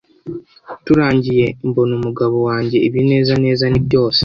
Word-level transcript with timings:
turangiye 0.85 1.45
mbona 1.67 1.93
umugabo 1.99 2.35
wanjye 2.47 2.77
ibinezaneza 2.87 3.65
ni 3.69 3.79
byose 3.85 4.19